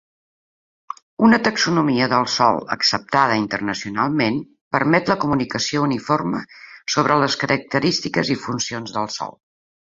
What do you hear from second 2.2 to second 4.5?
sòl acceptada internacionalment